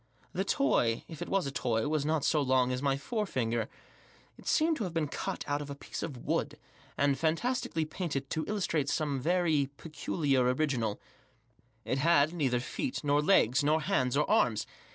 The 0.33 0.43
toy, 0.43 1.03
if 1.07 1.21
it 1.21 1.29
was 1.29 1.45
a 1.45 1.51
toy, 1.51 1.87
was 1.87 2.07
not 2.07 2.25
so 2.25 2.41
long 2.41 2.71
as 2.71 2.81
my 2.81 2.97
fore 2.97 3.27
finger. 3.27 3.69
It 4.35 4.47
seemed 4.47 4.77
to 4.77 4.83
have 4.85 4.95
been 4.95 5.07
cut 5.07 5.43
out 5.47 5.61
of 5.61 5.69
a 5.69 5.75
piece 5.75 6.01
of 6.01 6.25
wood, 6.25 6.57
and 6.97 7.19
fantastically 7.19 7.85
painted 7.85 8.27
to 8.31 8.43
illustrate 8.47 8.87
aorce 8.87 9.21
very 9.21 9.67
peculiar 9.77 10.41
original 10.55 10.99
It 11.85 11.99
had 11.99 12.33
neither 12.33 12.59
test 12.59 13.03
nor 13.03 13.21
leg 13.21 13.57
nor 13.61 13.79
hands 13.81 14.17
or 14.17 14.27
arms. 14.27 14.65